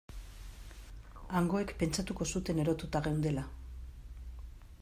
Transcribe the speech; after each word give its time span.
Hangoek 1.41 1.73
pentsatuko 1.83 2.29
zuten 2.37 2.65
erotuta 2.65 3.03
geundela. 3.09 3.45